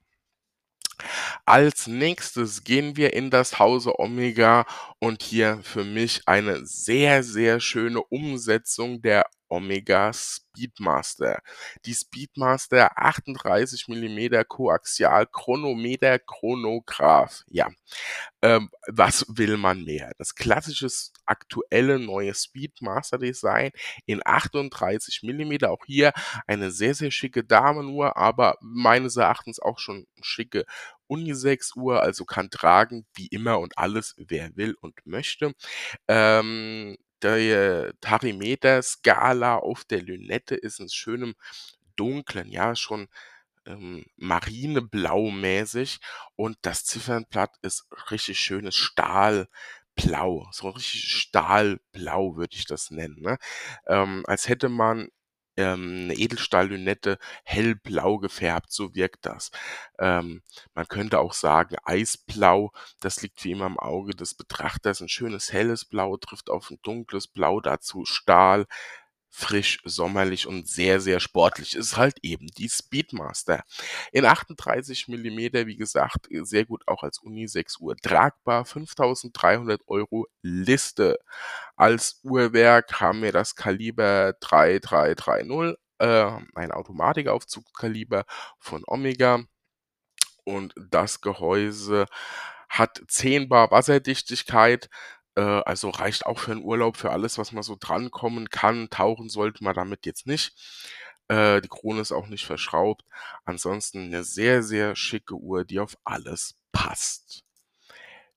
[1.45, 4.65] Als Nächstes gehen wir in das Hause Omega
[4.99, 11.41] und hier für mich eine sehr, sehr schöne Umsetzung der Omega Speedmaster.
[11.85, 17.43] Die Speedmaster 38 Millimeter Koaxial Chronometer Chronograph.
[17.47, 17.69] Ja,
[18.41, 20.11] ähm, was will man mehr?
[20.17, 20.87] Das klassische
[21.25, 23.71] aktuelle neue Speedmaster Design
[24.05, 25.71] in 38 Millimeter.
[25.71, 26.13] Auch hier
[26.47, 30.65] eine sehr, sehr schicke Damenuhr, aber meines Erachtens auch schon schicke
[31.07, 35.53] Unisex-Uhr, also kann tragen wie immer und alles, wer will und möchte.
[36.07, 36.97] Ähm,
[37.37, 41.35] die Tachymeter-Skala auf der Lünette ist in schönem
[41.95, 43.07] Dunklen, ja, schon
[43.65, 45.99] ähm, Marineblau-mäßig
[46.35, 53.37] und das Ziffernblatt ist richtig schönes Stahlblau, so richtig Stahlblau würde ich das nennen, ne?
[53.87, 55.09] Ähm, als hätte man
[55.57, 59.51] ähm, 'ne Edelstahllünette hellblau gefärbt, so wirkt das.
[59.99, 60.41] Ähm,
[60.75, 65.01] man könnte auch sagen eisblau, das liegt wie immer im Auge des Betrachters.
[65.01, 68.65] 'N schönes helles Blau trifft auf 'n dunkles Blau, dazu Stahl,
[69.35, 71.75] frisch, sommerlich und sehr, sehr sportlich.
[71.75, 73.63] Ist halt eben die Speedmaster.
[74.13, 81.19] In 38 Millimeter, wie gesagt, sehr gut auch als Unisex-Uhr tragbar, 5.300 € Liste.
[81.75, 88.23] Als Uhrwerk haben wir das Kaliber 3330, äh, ein Automatikaufzugskaliber
[88.59, 89.43] von Omega
[90.45, 92.05] und das Gehäuse
[92.69, 94.89] hat 10 bar Wasserdichtigkeit,
[95.35, 98.89] äh, also reicht auch für 'n Urlaub, für alles, was mal so drankommen kann.
[98.89, 100.53] Tauchen sollte man damit jetzt nicht.
[101.29, 103.03] Äh, die Krone ist auch nicht verschraubt.
[103.45, 107.41] Ansonsten 'ne sehr, sehr schicke Uhr, die auf alles passt.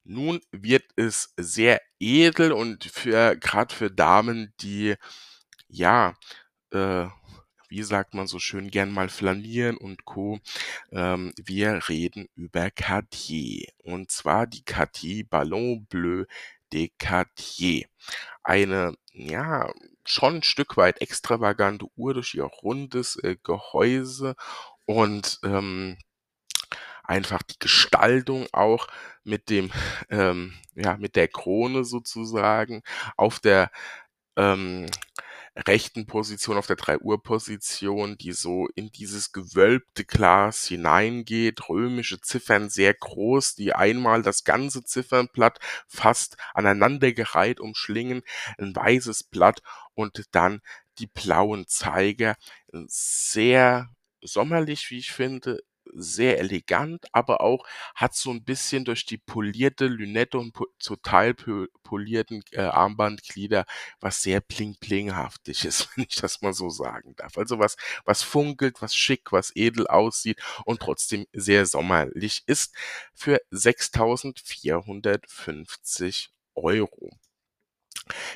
[0.06, 4.94] Nun wird es sehr edel und für grad für Damen, die,
[5.68, 6.14] ja,
[6.72, 7.06] äh,
[7.70, 10.40] wie sagt man so schön, gern mal flanieren und Co.
[10.92, 16.24] Ähm, wir reden über Cartier und zwar die Cartier Ballon Bleu
[16.72, 17.86] de Cartier.
[18.44, 19.72] Eine, ja,
[20.06, 24.36] schon 'n Stück weit extravagante Uhr durch ihr rundes, äh, Gehäuse
[24.86, 25.98] und, ähm,
[27.04, 28.88] einfach die Gestaltung auch
[29.24, 29.72] mit dem
[30.10, 32.82] ähm, ja, mit der Krone sozusagen
[33.16, 33.70] auf der,
[34.36, 34.86] ähm,
[35.66, 41.68] rechten Position, auf der 3-Uhr-Position, die so in dieses gewölbte Glas hineingeht.
[41.68, 48.22] Römische Ziffern sehr groß, die einmal das ganze Ziffernblatt fast aneinandergereiht umschlingen,
[48.58, 49.62] 'n weißes Blatt
[49.94, 50.60] und dann
[50.98, 52.36] die blauen Zeiger.
[52.86, 53.88] Sehr
[54.22, 55.60] sommerlich, wie ich finde,
[55.94, 60.64] sehr elegant, aber auch hat so 'n bisschen durch die polierte Lünette und pö
[61.82, 63.64] polierten, äh, Armbandglieder
[64.00, 67.38] was sehr bling-blinghaftiges, wenn ich das mal so sagen darf.
[67.38, 72.74] Also was was funkelt, was schick, was edel aussieht und trotzdem sehr sommerlich ist
[73.14, 77.10] für 6.450 €.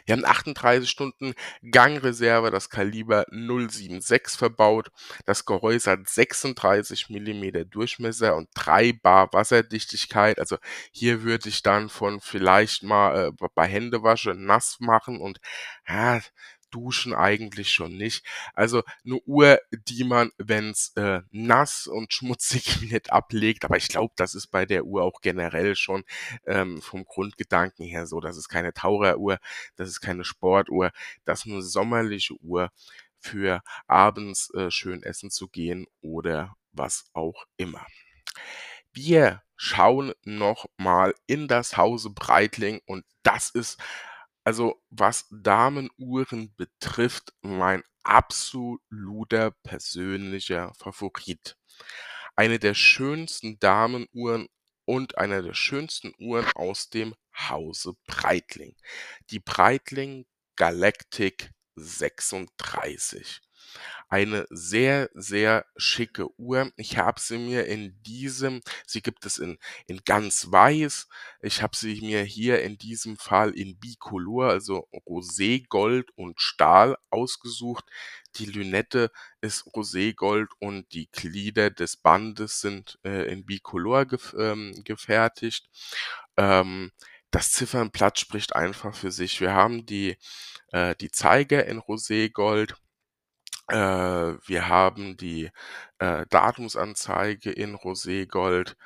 [0.06, 1.34] Wir haben 38 Stunden
[1.70, 4.90] Gangreserve, das Kaliber 076 verbaut.
[5.26, 10.38] Das Gehäuse hat 36 Millimeter Durchmesser und 3 bar Wasserdichtigkeit.
[10.38, 10.56] Also,
[10.92, 15.38] hier würde ich dann von vielleicht mal, äh, bei Händewaschen nass machen und,
[15.88, 16.20] ja,
[16.72, 18.24] duschen eigentlich schon nicht.
[18.54, 23.64] Also 'ne Uhr, die man, wenn's, äh, nass und schmutzig wird, ablegt.
[23.66, 26.04] Aber ich glaube, das ist bei der Uhr auch generell schon,
[26.46, 28.20] ähm, vom Grundgedanken her so.
[28.20, 29.38] Das ist keine Taucheruhr,
[29.76, 30.92] das ist keine Sportuhr,
[31.24, 32.70] das ist 'ne sommerliche Uhr
[33.20, 37.86] für abends, äh, schön essen zu gehen oder was auch immer.
[38.94, 43.78] Wir schauen noch mal in das Hause Breitling und das ist
[44.44, 51.56] also, was Damenuhren betrifft, mein absoluter persönlicher Favorit.
[52.34, 54.48] Eine der schönsten Damenuhren
[54.84, 58.74] und einer der schönsten Uhren aus dem Hause Breitling.
[59.30, 60.26] Die Breitling
[60.56, 63.40] Galactic 36.
[64.08, 66.70] Eine sehr, sehr schicke Uhr.
[66.76, 71.08] Ich habe sie mir in diesem sie gibt es in in ganz weiß.
[71.40, 77.84] Ich habe sie mir hier in diesem Fall in Bicolor, also Roségold und Stahl ausgesucht.
[78.36, 84.72] Die Lünette ist Roségold und die Glieder des Bandes sind, äh, in Bicolor gef ähm,
[84.84, 85.68] gefertigt.
[86.36, 86.92] Ähm,
[87.30, 89.40] das Ziffernblatt spricht einfach für sich.
[89.40, 90.18] Wir haben die
[90.72, 92.74] äh, die Zeiger in Roségold.
[93.68, 95.50] Äh, wir haben die,
[95.98, 98.76] äh, Datumsanzeige in Roségold.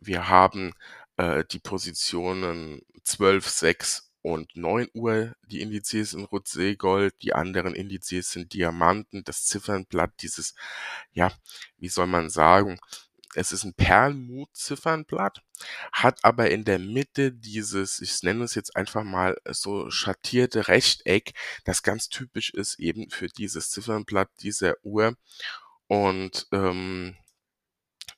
[0.00, 0.74] Wir haben,
[1.16, 7.12] äh, die Positionen 12, 6 und 9:00, die Indizes in Roségold.
[7.22, 9.22] Die anderen Indizes sind Diamanten.
[9.24, 10.54] Das Ziffernblatt, dieses
[11.12, 11.32] ja,
[11.78, 12.78] wie soll man sagen,
[13.36, 15.42] es ist 'n Perlmutt-Ziffernblatt,
[15.92, 21.32] hat aber in der Mitte dieses, ich nenne es jetzt einfach mal so schattierte Rechteck,
[21.64, 25.16] das ganz typisch ist eben für dieses Ziffernblatt dieser Uhr.
[25.88, 27.16] Und, ähm,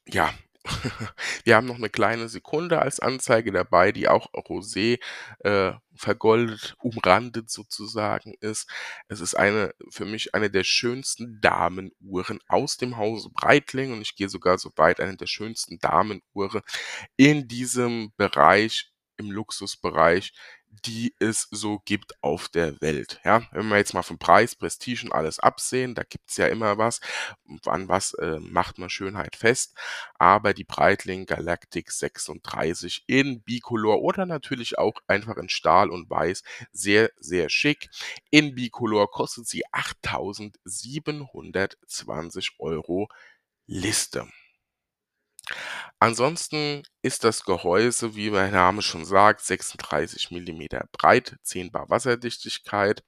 [0.07, 0.33] ja,
[1.45, 4.99] wir haben noch 'ne kleine Sekunde als Anzeige dabei, die auch rosé,
[5.41, 8.69] äh, vergoldet, umrandet sozusagen ist.
[9.09, 14.17] Es ist eine für mich eine der schönsten Damenuhren aus dem Hause Breitling und ich
[14.17, 16.63] gehe sogar so weit, eine der schönsten Damenuhren
[17.17, 20.33] in diesem Bereich, im Luxusbereich,
[20.85, 23.43] die es so gibt auf der Welt, ja?
[23.53, 27.01] Wenn wir jetzt mal vom Preis, Prestige und alles absehen, da gibt's ja immer was.
[27.65, 29.75] An was, äh, macht man Schönheit fest?
[30.19, 36.43] Aber die Breitling Galactic 36 in Bicolor oder natürlich auch einfach in Stahl und Weiß
[36.73, 37.89] sehr, sehr schick.
[38.31, 43.09] In Bicolor kostet sie 8.720 Euro
[43.67, 44.29] Liste.
[45.99, 53.03] Ansonsten ist das Gehäuse, wie mein Name schon sagt, 36 Millimeter breit, 10 bar Wasserdichtigkeit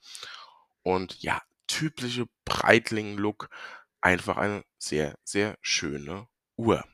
[0.83, 3.49] und ja, typische Breitling-Look.
[4.01, 6.85] Einfach eine sehr, sehr schöne Uhr.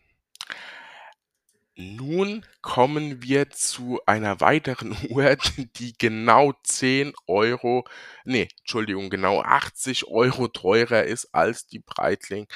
[1.76, 5.37] Nun kommen wir zu einer weiteren Uhr,
[5.76, 7.85] die genau 10 Euro,
[8.24, 12.46] ne, Entschuldigung, genau 80 Euro teurer ist als die Breitling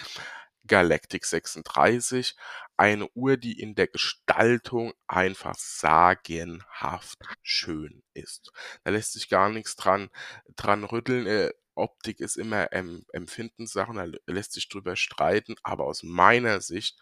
[0.69, 2.37] Galactic 36.
[2.77, 8.53] Eine Uhr, die in der Gestaltung einfach sagenhaft schön ist.
[8.85, 10.11] Da lässt sich gar nichts dran
[10.57, 11.27] dran rütteln.
[11.27, 16.99] Äh, Optik ist immer ähm, Empfindenssache, da lässt sich drüber streiten, aber aus meiner Sicht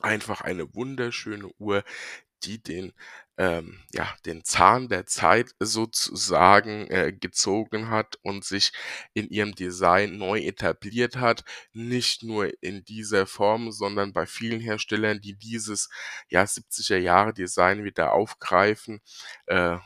[0.00, 1.82] einfach eine wunderschöne Uhr,
[2.44, 2.92] die den,
[3.36, 8.72] ähm, ja, den Zahn der Zeit sozusagen äh, gezogen hat und sich
[9.14, 11.44] in ihrem Design neu etabliert hat.
[11.72, 15.88] Nicht nur in dieser Form, sondern bei vielen Herstellern, die dieses
[16.28, 19.00] ja, 70er Jahre Design wieder aufgreifen.
[19.46, 19.78] Äh,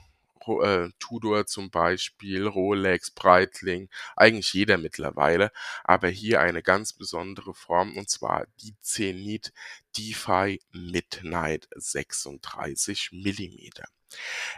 [0.49, 5.53] äh, Tudor zum Beispiel, Rolex, Breitling, eigentlich jeder mittlerweile,
[5.85, 9.53] aber hier eine ganz besondere Form und zwar die Zenit
[9.97, 13.85] DeFi Midnight 36 Millimeter.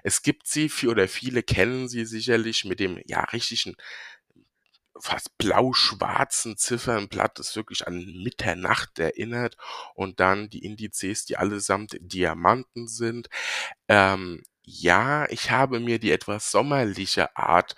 [0.03, 3.77] Es gibt sie, oder viele kennen sie sicherlich mit dem ja richtigen
[4.99, 9.57] fast blau-schwarzen Ziffernblatt, das wirklich an Mitternacht erinnert
[9.95, 13.29] und dann die Indizes, die allesamt Diamanten sind.
[13.89, 17.75] Ähm, ja, ich habe mir die etwas sommerliche Art,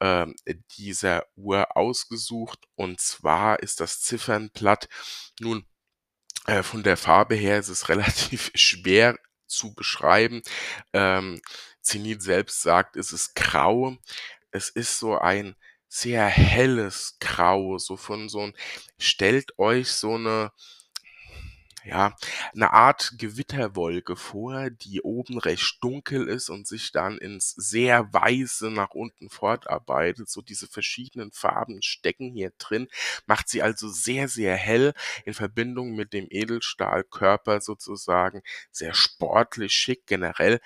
[0.00, 0.34] ähm,
[0.78, 4.88] dieser Uhr ausgesucht und zwar ist das Ziffernblatt
[5.40, 5.66] nun,
[6.46, 10.42] äh, von der Farbe her ist es relativ schwer zu beschreiben.
[10.92, 11.40] Ähm,
[11.82, 13.96] Zenit selbst sagt, es ist grau.
[14.52, 15.56] Es ist so ein
[15.88, 18.54] sehr helles Grau, so von so 'n
[18.98, 20.52] stellt euch so 'ne
[21.88, 22.14] ja,
[22.54, 28.70] 'ne Art Gewitterwolke vor, die oben recht dunkel ist und sich dann ins sehr Weiße
[28.70, 30.28] nach unten fortarbeitet.
[30.28, 32.88] So diese verschiedenen Farben stecken hier drin,
[33.26, 34.92] macht sie also sehr, sehr hell
[35.24, 40.06] in Verbindung mit dem Edelstahlkörper sozusagen sehr sportlich schick.
[40.06, 40.60] Generell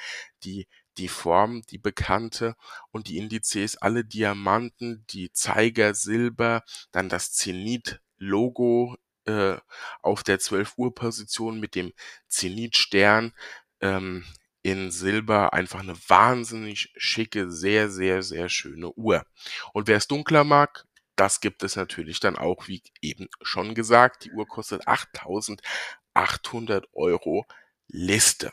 [0.44, 0.66] die
[0.98, 2.54] die Form, die bekannte
[2.90, 9.56] und die Indizes alle Diamanten, die Zeiger Silber, dann das Zenit-Logo äh,
[10.02, 11.92] auf der 12-Uhr-Position mit dem
[12.28, 13.32] Zenitstern
[13.80, 14.24] ähm,
[14.62, 15.52] in Silber.
[15.52, 19.24] Einfach eine wahnsinnig schicke, sehr, sehr, sehr schöne Uhr.
[19.72, 20.84] Und wer es dunkler mag,
[21.16, 24.24] das gibt es natürlich dann auch, wie eben schon gesagt.
[24.24, 27.46] Die Uhr kostet 8.800 Euro
[27.86, 28.52] Liste.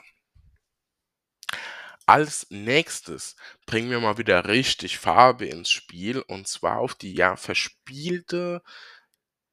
[2.05, 3.35] Als Nächstes
[3.67, 8.63] bringen wir mal wieder richtig Farbe ins Spiel und zwar auf die ja verspielte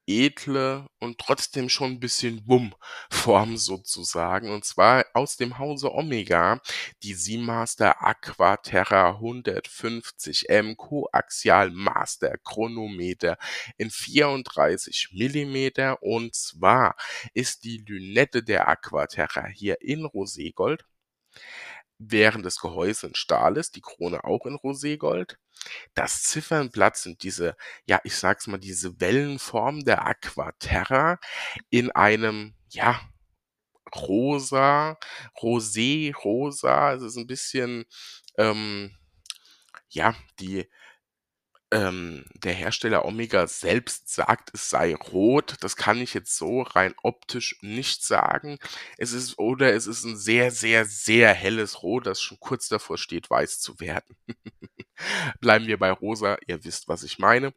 [0.06, 4.50] edle und trotzdem schon ein bisschen Wumm-Form sozusagen.
[4.50, 6.60] Und zwar aus dem Hause Omega
[7.02, 13.38] die Seamaster Aquaterra 150M Koaxial Master Chronometer
[13.76, 16.02] in 34 Millimeter.
[16.02, 16.96] Und zwar
[17.34, 20.84] ist die Lünette der Aquaterra hier in Roségold,
[21.98, 25.36] während das Gehäuse in Stahl ist, die Krone auch in Roségold.
[25.94, 27.56] Das Ziffernblatt sind diese,
[27.86, 31.18] ja, ich sag's mal, diese Wellenform der Aquaterra
[31.70, 33.00] in einem, ja,
[33.94, 34.98] rosa,
[35.40, 36.92] rosé, rosa.
[36.94, 37.84] Es ist ein bisschen,
[38.36, 38.96] ähm,
[39.90, 40.68] ja, die
[41.72, 45.56] ähm, der Hersteller Omega selbst sagt, es sei rot.
[45.60, 48.58] Das kann ich jetzt so rein optisch nicht sagen.
[48.98, 52.98] Es ist oder es ist ein sehr, sehr, sehr helles Rot, das schon kurz davor
[52.98, 54.16] steht, weiß zu werden.
[55.40, 57.52] Bleiben wir bei rosa, ihr wisst, was ich meine.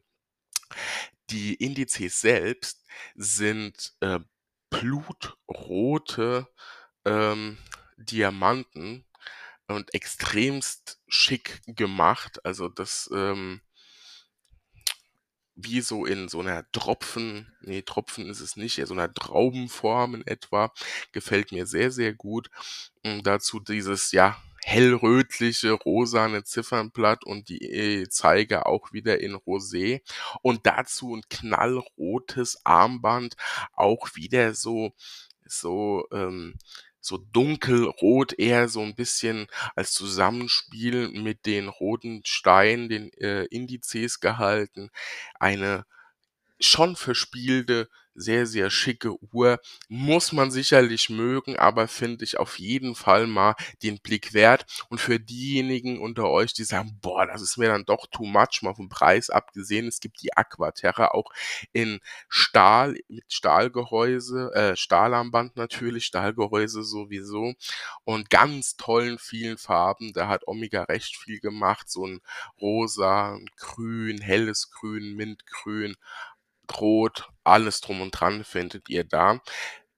[1.29, 4.19] Die Indizes selbst sind äh,
[4.69, 6.47] blutrote
[7.05, 7.57] ähm,
[7.97, 9.05] Diamanten
[9.67, 12.43] und extremst schick gemacht.
[12.45, 13.61] Also das ähm,
[15.63, 20.15] wie so in so einer Tropfen nee, Tropfen ist es nicht, eher so einer Traubenform
[20.15, 20.71] in etwa.
[21.11, 22.49] Gefällt mir sehr, sehr gut.
[23.03, 30.01] Und dazu dieses, ja, hellrötliche, rosane Ziffernblatt und die äh, Zeiger auch wieder in Rosé.
[30.41, 33.35] Und dazu ein knallrotes Armband,
[33.73, 34.93] auch wieder so
[35.51, 36.55] so, ähm
[37.09, 44.21] so dunkelrot, eher so 'n bisschen als Zusammenspiel mit den roten Steinen, den, äh, Indizes
[44.21, 44.89] gehalten.
[45.39, 45.85] Eine
[46.61, 47.89] schon verspielte,
[48.19, 49.59] sehr, sehr schicke Uhr.
[49.87, 54.65] Muss man sicherlich mögen, aber finde ich auf jeden Fall mal den Blick wert.
[54.89, 58.61] Und für diejenigen unter euch, die sagen: „Boah, das ist mir dann doch too much“,
[58.61, 61.31] mal vom Preis abgesehen, es gibt die Aquaterra auch
[61.73, 67.53] in Stahl mit Stahlgehäuse äh, Stahlarmband natürlich, Stahlgehäuse sowieso
[68.03, 70.13] und ganz tollen, vielen Farben.
[70.13, 72.21] Da hat Omega recht viel gemacht, so 'n
[72.61, 75.95] Rosa, 'n Grün, helles Grün, Mintgrün,
[76.79, 79.41] Rot, alles drum und dran findet ihr da.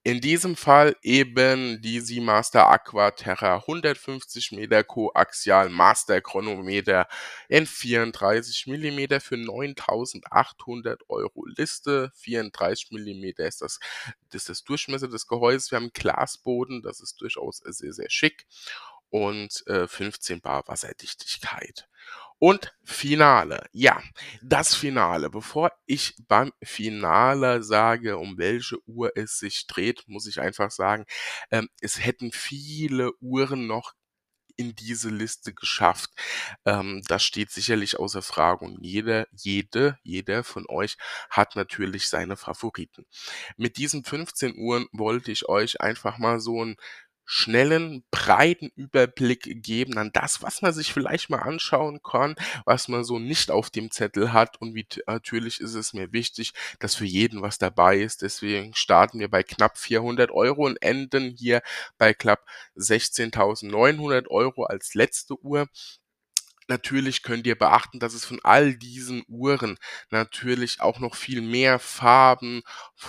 [0.04, 7.06] In diesem Fall eben die Seamaster Aquaterra 150 Meter Koaxial Master Chronometer
[7.48, 12.10] in 34 Millimeter für 9.800 € Liste.
[12.16, 13.78] 34 Millimeter ist das
[14.32, 15.70] ist das Durchmesser des Gehäuses.
[15.70, 18.46] Wir haben Glasboden, das ist durchaus sehr, sehr schick
[19.12, 21.88] und, äh, 15 bar Wasserdichtigkeit.
[22.38, 24.02] Und Finale, ja,
[24.42, 25.30] das Finale.
[25.30, 31.06] Bevor ich beim Finale sage, um welche Uhr es sich dreht, muss ich einfach sagen,
[31.52, 33.92] ähm, es hätten viele Uhren noch
[34.56, 36.10] in diese Liste geschafft.
[36.66, 40.96] Ähm, das steht sicherlich außer Frage und jeder jede jeder von euch
[41.30, 43.06] hat natürlich seine Favoriten.
[43.56, 46.76] Mit diesen 15 Uhren wollte ich euch einfach mal so 'n
[47.24, 52.34] schnellen, breiten Überblick geben an das, was man sich vielleicht mal anschauen kann,
[52.66, 56.52] was man so nicht auf dem Zettel hat und wie natürlich ist es mir wichtig,
[56.80, 58.22] dass für jeden was dabei ist.
[58.22, 61.62] Deswegen starten wir bei knapp 400 € und enden hier
[61.98, 62.44] bei knapp
[62.76, 65.68] 16.900 € als letzte Uhr.
[66.72, 69.78] Natürlich könnt ihr beachten, dass es von all diesen Uhren
[70.10, 72.62] natürlich auch noch viel mehr Farben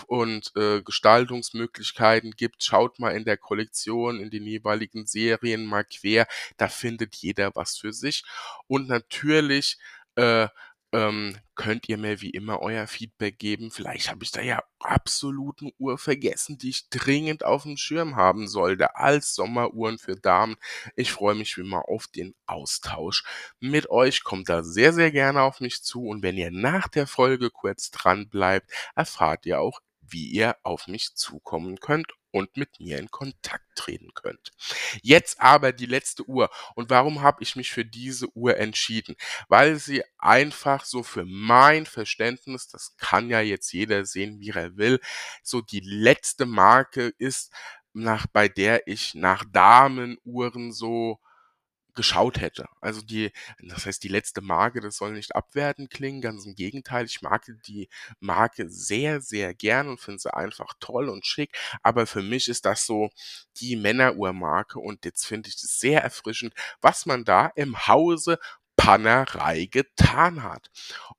[0.07, 2.61] und, äh, Gestaltungsmöglichkeiten gibt.
[2.61, 7.77] Schaut mal in der Kollektion, in den jeweiligen Serien mal quer, da findet jeder was
[7.77, 8.25] für sich.
[8.67, 9.77] Und natürlich,
[10.15, 10.49] äh,
[10.93, 13.71] ähm, könnt ihr mir wie immer euer Feedback geben.
[13.71, 18.47] Vielleicht habe ich da ja absolut 'ne Uhr vergessen, die ich dringend aufm Schirm haben
[18.47, 20.55] sollte als Sommeruhren für Damen.
[20.95, 23.23] Ich freue mich wie immer auf den Austausch
[23.59, 24.23] mit euch.
[24.23, 27.91] Kommt da sehr, sehr gerne auf mich zu und wenn ihr nach der Folge kurz
[27.91, 33.65] dranbleibt, erfahrt ihr auch, wie ihr auf mich zukommen könnt und mit mir in Kontakt
[33.75, 34.51] treten könnt.
[35.01, 36.49] Jetzt aber die letzte Uhr.
[36.75, 39.15] Und warum habe ich mich für diese Uhr entschieden?
[39.47, 44.77] Weil sie einfach so für mein Verständnis, das kann ja jetzt jeder sehen, wie er
[44.77, 44.99] will,
[45.43, 47.51] so die letzte Marke ist,
[47.93, 51.19] nach bei der ich nach Damenuhren so
[51.95, 52.67] geschaut hätte.
[52.81, 57.05] Also die das heißt die letzte Marke, das soll nicht abwertend klingen, ganz im Gegenteil.
[57.05, 57.89] Ich mag die
[58.19, 61.57] Marke sehr, sehr gern und finde sie einfach toll und schick.
[61.81, 63.09] Aber für mich ist das so
[63.57, 68.39] die Männeruhrmarke und jetzt finde ich das sehr erfrischend, was man da im Hause
[68.75, 70.69] Panerai getan hat.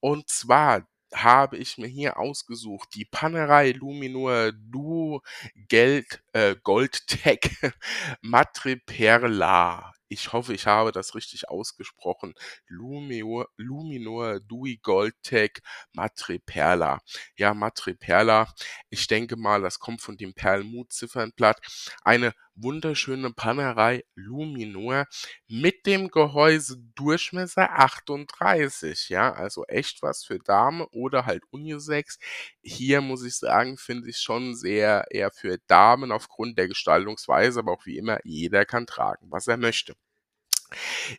[0.00, 5.22] Und zwar habe ich mir hier ausgesucht die Panerai Luminor Duo
[5.68, 7.56] Geld äh, Goldtech
[8.20, 9.92] Madreperla.
[10.14, 12.34] Ich hoffe, ich habe das richtig ausgesprochen.
[12.68, 15.58] Lumior Luminor Dui Goldtech
[15.92, 17.00] Madreperla.
[17.36, 18.52] Ja, Madreperla,
[18.90, 21.60] ich denke mal, das kommt von dem Perlmutt-Ziffernblatt.
[22.02, 25.06] Eine wunderschöne Panerai Luminor
[25.48, 32.18] mit dem Gehäusedurchmesser 38, ja, also echt was für Dame oder halt Unisex.
[32.62, 37.72] Hier muss ich sagen, finde ich schon sehr eher für Damen aufgrund der Gestaltungsweise, aber
[37.72, 39.94] auch wie immer, jeder kann tragen, was er möchte.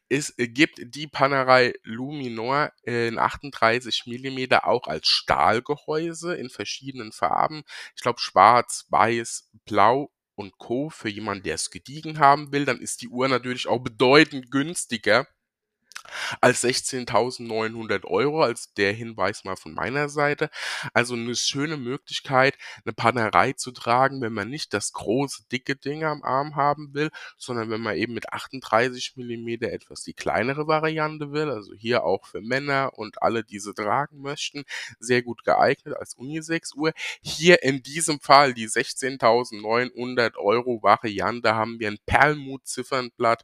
[0.10, 7.64] Es gibt die Panerai Luminor in 38 Millimeter auch als Stahlgehäuse in verschiedenen Farben.
[7.96, 10.90] Ich glaube schwarz, weiß, blau und Co.
[10.90, 15.28] Für jemanden, der es gediegen haben will, dann ist die Uhr natürlich auch bedeutend günstiger
[16.42, 20.50] als 16.900 €, als der Hinweis mal von meiner Seite.
[20.94, 26.04] Also 'ne schöne Möglichkeit, 'ne Panerai zu tragen, wenn man nicht das große, dicke Ding
[26.04, 31.32] am Arm haben will, sondern wenn man eben mit 38 Millimeter etwas die kleinere Variante
[31.32, 34.64] will, also hier auch für Männer und alle, die sie tragen möchten,
[35.00, 36.94] sehr gut geeignet als Unisex-Uhr.
[37.22, 43.44] Hier in diesem Fall die 16.900 € Variante haben wir 'n Perlmutt-Ziffernblatt,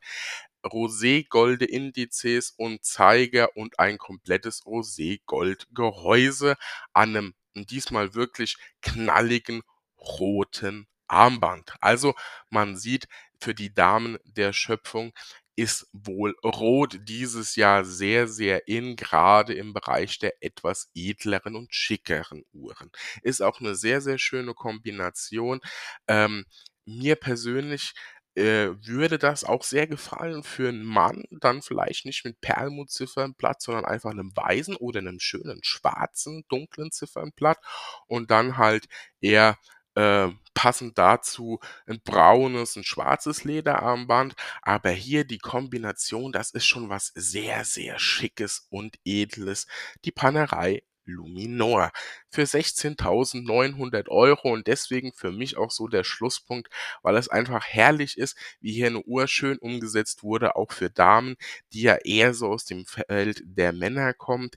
[0.66, 6.56] Roségold Indizes und Zeiger und ein komplettes Roségold-Gehäuse
[6.94, 9.62] an 'nem diesmal wirklich knalligen
[9.98, 11.74] roten Armband.
[11.82, 12.16] Also,
[12.50, 13.08] man sieht,
[13.42, 15.14] für die Damen der Schöpfung
[15.58, 21.74] ist wohl Rot dieses Jahr sehr, sehr in, grade im Bereich der etwas edleren und
[21.76, 22.92] schickeren Uhren.
[23.24, 25.60] Ist auch 'ne sehr, sehr schöne Kombination.
[26.08, 26.46] Ähm,
[26.86, 27.94] mir persönlich
[28.36, 33.86] äh, würde das auch sehr gefallen für 'n Mann, dann vielleicht nicht mit Perlmutt-Ziffernblatt, sondern
[33.86, 37.60] einfach 'nem weißen oder 'nem schönen schwarzen, dunklen Ziffernblatt
[38.08, 38.88] und dann halt
[39.22, 39.58] eher,
[39.96, 44.36] äh, passend dazu 'n braunes, 'n schwarzes Lederarmband.
[44.62, 49.68] Aber hier die Kombination, das ist schon was sehr, sehr Schickes und Edles.
[50.06, 51.92] Die Panerai Luminor
[52.30, 56.70] für 16.900 Euro und deswegen für mich auch so der Schlusspunkt,
[57.04, 61.36] weil es einfach herrlich ist, wie hier 'ne Uhr schön umgesetzt wurde, auch für Damen,
[61.74, 64.56] die ja eher so aus dem Feld der Männer kommt.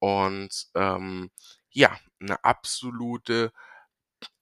[0.00, 1.30] Und, ähm,
[1.70, 3.52] ja, 'ne absolute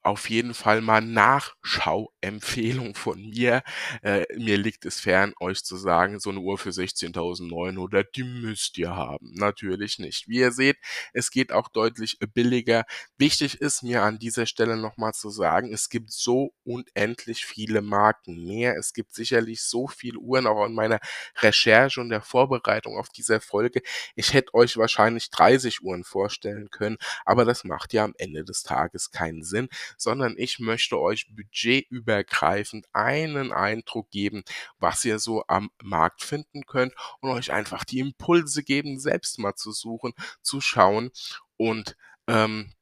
[0.09, 3.63] auf jeden Fall mal Nachschauempfehlung von mir.
[4.03, 8.79] Äh, mir liegt es fern, euch zu sagen, so 'ne Uhr für 16.900, die müsst
[8.79, 9.33] ihr haben.
[9.35, 10.29] Natürlich nicht.
[10.29, 10.77] Wie ihr seht,
[11.13, 12.85] es geht auch deutlich billiger.
[13.19, 17.83] Wichtig ist mir an dieser Stelle noch mal zu sagen, es gibt so unendlich viele
[17.83, 18.77] Marken mehr.
[18.77, 21.01] Es gibt sicherlich so viele Uhren, auch in meiner
[21.41, 23.83] Recherche und der Vorbereitung auf dieser Folge.
[24.17, 28.63] Ich hätte euch wahrscheinlich 30 Uhren vorstellen können, aber das macht ja am Ende des
[28.63, 29.69] Tages keinen Sinn,
[30.01, 34.43] sondern ich möchte euch budgetübergreifend einen Eindruck geben,
[34.79, 39.55] was ihr so am Markt finden könnt und euch einfach die Impulse geben, selbst mal
[39.55, 41.11] zu suchen, zu schauen
[41.57, 41.97] und,
[42.27, 42.73] ähm,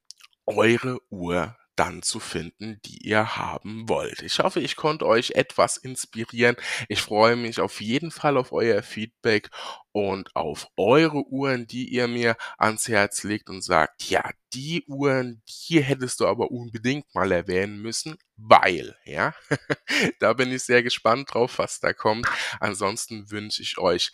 [0.47, 4.23] eure Uhr dann zu finden, die ihr haben wollt.
[4.23, 6.57] Ich hoffe, ich konnte euch etwas inspirieren.
[6.89, 9.51] Ich freue mich auf jeden Fall auf euer Feedback
[9.97, 15.43] und auf eure Uhren, die ihr mir ans Herz legt und sagt: „Ja, die Uhren,
[15.49, 19.35] die hättest du aber unbedingt mal erwähnen müssen, weil“, ja?
[20.21, 22.27] Da bin ich sehr gespannt drauf, was da kommt.
[22.61, 24.13] Ansonsten wünsche ich euch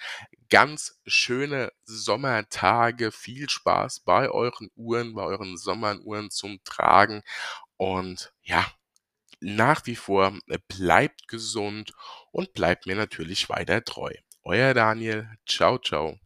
[0.50, 7.22] ganz schöne Sommertage, viel Spaß bei euren Uhren, bei euren Sommeruhren zum Tragen
[7.76, 8.66] und ja,
[9.40, 11.92] nach wie vor, äh, bleibt gesund
[12.32, 14.12] und bleibt mir natürlich weiter treu.
[14.44, 15.28] Euer Daniel.
[15.46, 16.18] Tschau, tschau.